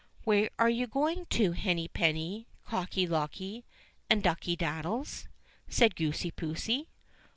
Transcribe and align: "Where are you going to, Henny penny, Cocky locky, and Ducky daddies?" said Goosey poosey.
"Where 0.23 0.49
are 0.57 0.67
you 0.67 0.87
going 0.87 1.27
to, 1.27 1.51
Henny 1.51 1.87
penny, 1.87 2.47
Cocky 2.65 3.05
locky, 3.05 3.65
and 4.09 4.23
Ducky 4.23 4.55
daddies?" 4.55 5.27
said 5.67 5.95
Goosey 5.95 6.31
poosey. 6.31 6.87